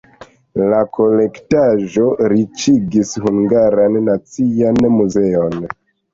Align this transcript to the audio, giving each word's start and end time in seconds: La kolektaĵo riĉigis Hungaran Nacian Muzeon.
La 0.69 0.77
kolektaĵo 0.97 2.05
riĉigis 2.33 3.13
Hungaran 3.27 4.01
Nacian 4.09 4.83
Muzeon. 4.97 5.63